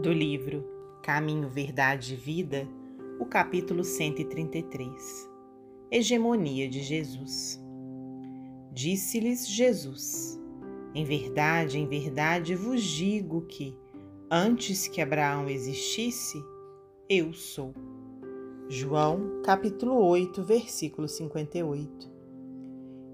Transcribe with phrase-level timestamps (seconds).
[0.00, 0.64] do livro
[1.02, 2.66] Caminho, Verdade e Vida,
[3.18, 5.28] o capítulo 133
[5.90, 7.62] Hegemonia de Jesus.
[8.72, 10.40] Disse-lhes Jesus:
[10.94, 13.76] Em verdade, em verdade vos digo que,
[14.30, 16.42] antes que Abraão existisse,
[17.06, 17.74] eu sou.
[18.70, 22.10] João, capítulo 8, versículo 58.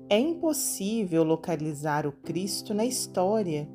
[0.08, 3.68] É impossível localizar o Cristo na história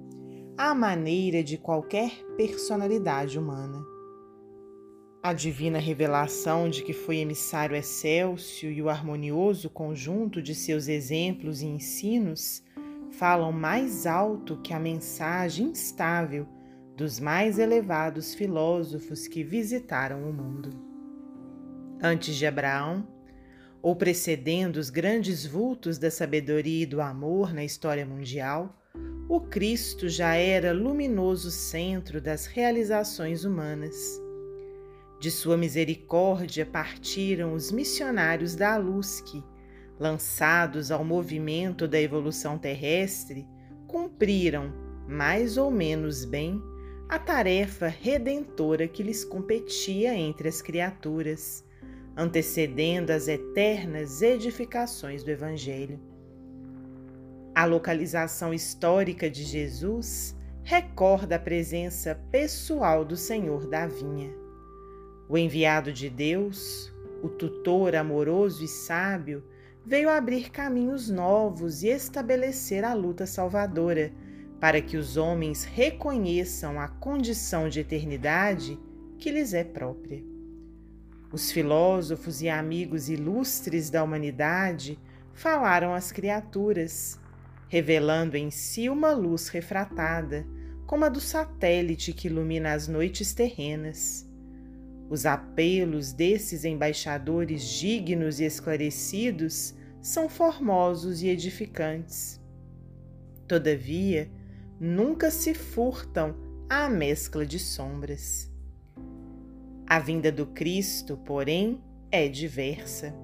[0.58, 3.84] à maneira de qualquer personalidade humana.
[5.24, 11.62] A divina revelação de que foi emissário excelso e o harmonioso conjunto de seus exemplos
[11.62, 12.64] e ensinos
[13.12, 16.48] falam mais alto que a mensagem instável
[16.98, 20.72] dos mais elevados filósofos que visitaram o mundo.
[22.02, 23.08] Antes de Abraão,
[23.82, 28.81] ou precedendo os grandes vultos da sabedoria e do amor na história mundial,
[29.34, 34.22] o Cristo já era luminoso centro das realizações humanas.
[35.22, 39.42] De sua misericórdia partiram os missionários da luz que,
[39.98, 43.48] lançados ao movimento da evolução terrestre,
[43.88, 44.74] cumpriram,
[45.08, 46.62] mais ou menos bem,
[47.08, 51.64] a tarefa redentora que lhes competia entre as criaturas,
[52.18, 56.11] antecedendo as eternas edificações do Evangelho.
[57.54, 64.34] A localização histórica de Jesus recorda a presença pessoal do Senhor da vinha.
[65.28, 69.44] O enviado de Deus, o tutor amoroso e sábio,
[69.86, 74.14] veio abrir caminhos novos e estabelecer a luta salvadora
[74.60, 78.80] para que os homens reconheçam a condição de eternidade
[79.18, 80.24] que lhes é própria.
[81.34, 84.98] Os filósofos e amigos ilustres da humanidade
[85.34, 87.20] falaram às criaturas,
[87.72, 90.46] revelando em si uma luz refratada,
[90.86, 94.30] como a do satélite que ilumina as noites terrenas.
[95.10, 102.42] Os apelos desses embaixadores dignos e esclarecidos são formosos e edificantes.
[103.48, 104.30] Todavia,
[104.78, 106.36] nunca se furtam
[106.70, 108.52] à mescla de sombras.
[109.88, 111.82] A vinda do Cristo, porém,
[112.12, 113.16] é diversa.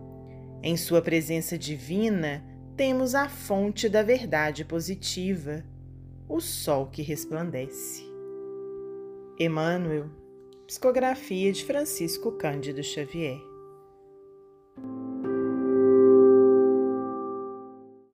[0.64, 2.42] Em sua presença divina,
[2.78, 5.66] temos a fonte da verdade positiva,
[6.30, 8.06] o sol que resplandece.
[9.40, 10.06] Emmanuel,
[10.68, 13.42] psicografia de Francisco Cândido Xavier.